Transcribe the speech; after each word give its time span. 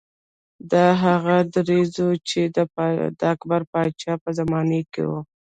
دا 0.71 0.87
هغه 1.03 1.35
دریځ 1.55 1.91
و 2.05 2.09
چې 2.29 2.41
د 2.55 2.57
اکبر 3.33 3.61
پاچا 3.71 4.13
په 4.23 4.29
زمانه 4.39 4.79
کې 4.93 5.03
و. 5.09 5.11